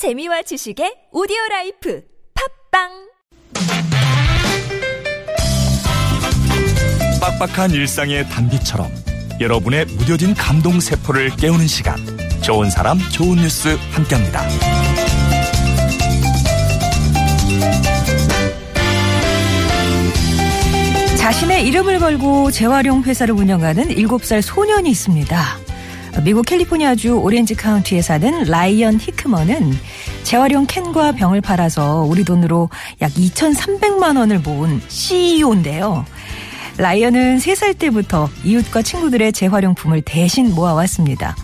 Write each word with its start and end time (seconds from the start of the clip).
재미와 0.00 0.40
지식의 0.40 1.12
오디오 1.12 1.36
라이프 1.50 2.02
팟빵 2.72 2.88
빡빡한 7.20 7.72
일상의 7.72 8.26
단비처럼 8.30 8.90
여러분의 9.42 9.84
무뎌진 9.84 10.32
감동 10.32 10.80
세포를 10.80 11.36
깨우는 11.36 11.66
시간 11.66 11.98
좋은 12.40 12.70
사람 12.70 12.98
좋은 13.12 13.36
뉴스 13.36 13.76
함께합니다. 13.90 14.48
자신의 21.18 21.66
이름을 21.66 21.98
걸고 21.98 22.50
재활용 22.52 23.02
회사를 23.02 23.34
운영하는 23.34 23.88
7살 23.88 24.40
소년이 24.40 24.88
있습니다. 24.88 25.69
미국 26.24 26.44
캘리포니아주 26.44 27.14
오렌지 27.14 27.54
카운티에 27.54 28.02
사는 28.02 28.44
라이언 28.44 28.98
히크먼은 28.98 29.72
재활용 30.24 30.66
캔과 30.66 31.12
병을 31.12 31.40
팔아서 31.40 32.02
우리 32.02 32.24
돈으로 32.24 32.68
약 33.00 33.12
2,300만 33.12 34.18
원을 34.18 34.40
모은 34.40 34.80
CEO인데요. 34.88 36.04
라이언은 36.76 37.38
3살 37.38 37.78
때부터 37.78 38.28
이웃과 38.44 38.82
친구들의 38.82 39.32
재활용품을 39.32 40.02
대신 40.02 40.54
모아왔습니다. 40.54 41.36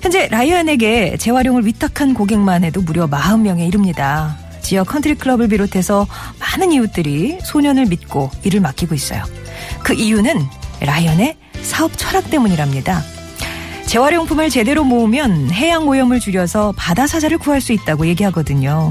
현재 0.00 0.28
라이언에게 0.28 1.16
재활용을 1.18 1.64
위탁한 1.66 2.14
고객만 2.14 2.64
해도 2.64 2.80
무려 2.82 3.06
40명에 3.08 3.66
이릅니다. 3.66 4.36
지역 4.60 4.88
컨트리 4.88 5.14
클럽을 5.16 5.48
비롯해서 5.48 6.06
많은 6.40 6.72
이웃들이 6.72 7.38
소년을 7.42 7.86
믿고 7.86 8.30
일을 8.44 8.60
맡기고 8.60 8.94
있어요. 8.94 9.22
그 9.82 9.92
이유는 9.92 10.40
라이언의 10.80 11.36
사업 11.62 11.96
철학 11.96 12.30
때문이랍니다. 12.30 13.02
재활용품을 13.94 14.50
제대로 14.50 14.82
모으면 14.82 15.52
해양 15.52 15.86
오염을 15.86 16.18
줄여서 16.18 16.74
바다 16.76 17.06
사자를 17.06 17.38
구할 17.38 17.60
수 17.60 17.72
있다고 17.72 18.08
얘기하거든요. 18.08 18.90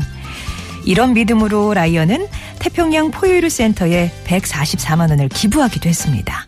이런 0.86 1.14
믿음으로 1.14 1.74
라이언은 1.74 2.30
태평양 2.60 3.12
포유류 3.12 3.50
센터에 3.50 4.14
144만 4.26 5.10
원을 5.10 5.28
기부하기도 5.28 5.90
했습니다. 5.90 6.48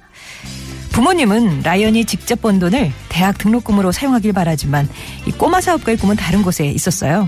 부모님은 0.93 1.63
라이언이 1.63 2.05
직접 2.05 2.41
번 2.41 2.59
돈을 2.59 2.93
대학 3.09 3.37
등록금으로 3.37 3.91
사용하길 3.91 4.31
바라지만 4.31 4.87
이 5.25 5.31
꼬마 5.31 5.59
사업가의 5.59 5.97
꿈은 5.97 6.15
다른 6.15 6.41
곳에 6.41 6.65
있었어요. 6.65 7.27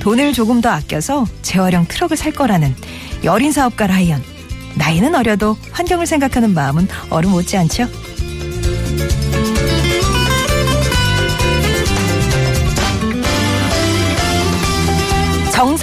돈을 0.00 0.34
조금 0.34 0.60
더 0.60 0.68
아껴서 0.68 1.26
재활용 1.40 1.86
트럭을 1.86 2.18
살 2.18 2.32
거라는 2.32 2.76
여린 3.24 3.50
사업가 3.50 3.86
라이언. 3.86 4.22
나이는 4.76 5.14
어려도 5.14 5.56
환경을 5.72 6.06
생각하는 6.06 6.52
마음은 6.52 6.86
어른 7.08 7.30
못지않죠? 7.30 7.88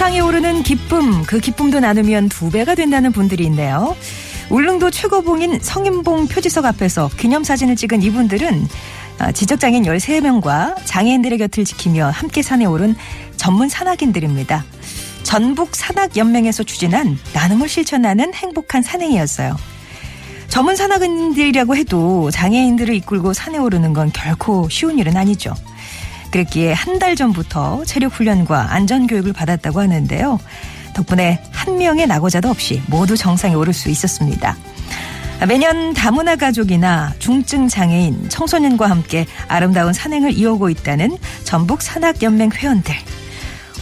상에 0.08 0.20
오르는 0.20 0.62
기쁨, 0.62 1.22
그 1.24 1.38
기쁨도 1.38 1.80
나누면 1.80 2.30
두 2.30 2.50
배가 2.50 2.74
된다는 2.74 3.12
분들이 3.12 3.44
있네요. 3.44 3.94
울릉도 4.48 4.90
최고봉인 4.90 5.58
성인봉 5.60 6.28
표지석 6.28 6.64
앞에서 6.64 7.10
기념사진을 7.18 7.76
찍은 7.76 8.00
이분들은 8.00 8.68
아, 9.18 9.32
지적장애인 9.32 9.82
13명과 9.82 10.76
장애인들의 10.86 11.36
곁을 11.36 11.66
지키며 11.66 12.08
함께 12.08 12.40
산에 12.40 12.64
오른 12.64 12.96
전문 13.36 13.68
산악인들입니다. 13.68 14.64
전북 15.24 15.76
산악연맹에서 15.76 16.62
추진한 16.62 17.18
나눔을 17.34 17.68
실천하는 17.68 18.32
행복한 18.32 18.80
산행이었어요. 18.80 19.58
전문 20.48 20.74
산악인들이라고 20.74 21.76
해도 21.76 22.30
장애인들을 22.30 22.94
이끌고 22.94 23.34
산에 23.34 23.58
오르는 23.58 23.92
건 23.92 24.10
결코 24.14 24.70
쉬운 24.70 24.98
일은 24.98 25.18
아니죠. 25.18 25.52
그랬기에 26.30 26.72
한 26.72 26.98
달 26.98 27.14
전부터 27.14 27.84
체력 27.84 28.12
훈련과 28.14 28.72
안전 28.72 29.06
교육을 29.06 29.32
받았다고 29.32 29.80
하는데요. 29.80 30.40
덕분에 30.94 31.40
한 31.52 31.78
명의 31.78 32.06
낙오자도 32.08 32.48
없이 32.48 32.82
모두 32.88 33.16
정상에 33.16 33.54
오를 33.54 33.72
수 33.72 33.88
있었습니다. 33.88 34.56
매년 35.46 35.94
다문화 35.94 36.34
가족이나 36.34 37.14
중증 37.20 37.68
장애인, 37.68 38.28
청소년과 38.28 38.90
함께 38.90 39.26
아름다운 39.46 39.92
산행을 39.92 40.32
이어오고 40.32 40.70
있다는 40.70 41.16
전북 41.44 41.82
산악연맹 41.82 42.50
회원들. 42.52 42.92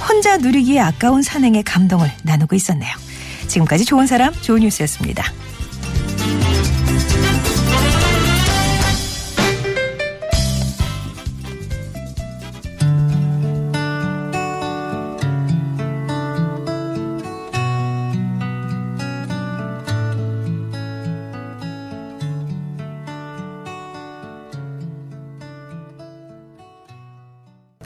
혼자 0.06 0.36
누리기에 0.36 0.80
아까운 0.80 1.22
산행의 1.22 1.62
감동을 1.62 2.12
나누고 2.22 2.54
있었네요. 2.54 2.92
지금까지 3.46 3.86
좋은 3.86 4.06
사람, 4.06 4.34
좋은 4.34 4.60
뉴스였습니다. 4.60 5.24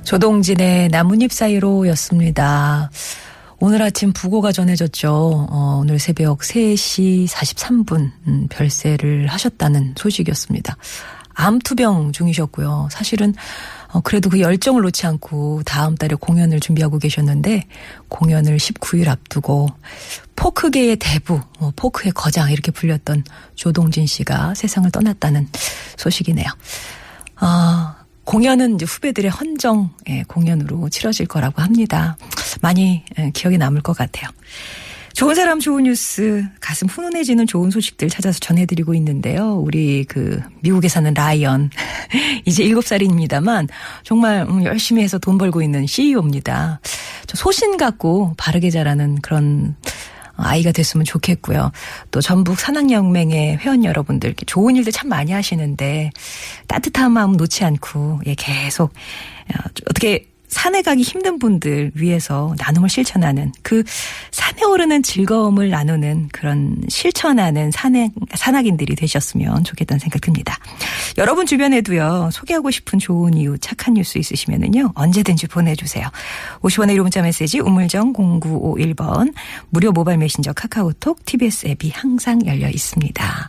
조동진의 0.04 0.88
나뭇잎 0.88 1.32
사이로였습니다. 1.32 2.90
오늘 3.58 3.82
아침 3.82 4.12
부고가 4.12 4.52
전해졌죠. 4.52 5.48
어, 5.50 5.78
오늘 5.82 5.98
새벽 5.98 6.38
3시 6.38 7.28
43분 7.28 8.10
음, 8.26 8.46
별세를 8.48 9.26
하셨다는 9.26 9.94
소식이었습니다. 9.96 10.76
암투병 11.34 12.12
중이셨고요. 12.12 12.88
사실은 12.90 13.34
어, 13.92 14.00
그래도 14.00 14.30
그 14.30 14.40
열정을 14.40 14.82
놓지 14.82 15.06
않고 15.06 15.62
다음 15.64 15.94
달에 15.94 16.14
공연을 16.14 16.60
준비하고 16.60 16.98
계셨는데 16.98 17.66
공연을 18.08 18.56
19일 18.56 19.08
앞두고 19.08 19.68
포크계의 20.36 20.96
대부, 20.96 21.40
어, 21.58 21.70
포크의 21.76 22.12
거장 22.12 22.50
이렇게 22.50 22.70
불렸던 22.70 23.24
조동진 23.56 24.06
씨가 24.06 24.54
세상을 24.54 24.90
떠났다는 24.90 25.48
소식이네요. 25.96 26.46
아, 27.36 27.96
공연은 28.30 28.76
이제 28.76 28.86
후배들의 28.86 29.28
헌정 29.28 29.90
예, 30.08 30.22
공연으로 30.22 30.88
치러질 30.88 31.26
거라고 31.26 31.62
합니다. 31.62 32.16
많이 32.62 33.02
예, 33.18 33.32
기억에 33.34 33.56
남을 33.56 33.82
것 33.82 33.96
같아요. 33.96 34.30
좋은 35.14 35.34
사람 35.34 35.58
좋은 35.58 35.82
뉴스 35.82 36.44
가슴 36.60 36.86
훈훈해지는 36.86 37.48
좋은 37.48 37.72
소식들 37.72 38.08
찾아서 38.08 38.38
전해드리고 38.38 38.94
있는데요. 38.94 39.56
우리 39.56 40.04
그 40.04 40.40
미국에 40.60 40.86
사는 40.86 41.12
라이언 41.12 41.70
이제 42.46 42.62
7살입니다만 42.62 43.66
정말 44.04 44.46
음, 44.48 44.64
열심히 44.64 45.02
해서 45.02 45.18
돈 45.18 45.36
벌고 45.36 45.60
있는 45.60 45.88
CEO입니다. 45.88 46.80
저 47.26 47.36
소신 47.36 47.76
갖고 47.76 48.34
바르게 48.36 48.70
자라는 48.70 49.22
그런 49.22 49.74
아이가 50.42 50.72
됐으면 50.72 51.04
좋겠고요. 51.04 51.72
또 52.10 52.20
전북 52.20 52.58
산악연맹의 52.60 53.58
회원 53.58 53.84
여러분들 53.84 54.34
좋은 54.46 54.76
일들 54.76 54.92
참 54.92 55.08
많이 55.08 55.32
하시는데 55.32 56.10
따뜻한 56.66 57.12
마음 57.12 57.32
놓지 57.32 57.64
않고 57.64 58.20
예 58.26 58.34
계속 58.34 58.92
어, 59.54 59.58
어떻게 59.88 60.29
산에 60.50 60.82
가기 60.82 61.02
힘든 61.02 61.38
분들 61.38 61.92
위해서 61.94 62.54
나눔을 62.58 62.88
실천하는 62.88 63.52
그 63.62 63.82
산에 64.30 64.64
오르는 64.64 65.02
즐거움을 65.02 65.70
나누는 65.70 66.28
그런 66.32 66.76
실천하는 66.88 67.70
산행, 67.70 68.10
산악인들이 68.34 68.94
되셨으면 68.96 69.64
좋겠다는 69.64 69.98
생각 69.98 70.20
듭니다. 70.20 70.58
여러분 71.18 71.46
주변에도요, 71.46 72.30
소개하고 72.32 72.70
싶은 72.70 72.98
좋은 72.98 73.34
이유, 73.34 73.56
착한 73.58 73.94
뉴스 73.94 74.18
있으시면은요, 74.18 74.92
언제든지 74.94 75.46
보내주세요. 75.46 76.06
50원의 76.60 76.96
1호 76.96 77.02
문자 77.02 77.22
메시지, 77.22 77.60
우물정 77.60 78.12
0951번, 78.12 79.32
무료 79.70 79.92
모바일 79.92 80.18
메신저 80.18 80.52
카카오톡, 80.52 81.24
TBS 81.24 81.68
앱이 81.68 81.90
항상 81.94 82.44
열려 82.44 82.68
있습니다. 82.68 83.48